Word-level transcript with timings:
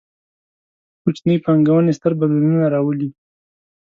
کوچنۍ 1.01 1.37
پانګونې، 1.43 1.91
ستر 1.97 2.11
بدلونونه 2.19 2.67
راولي 2.73 3.09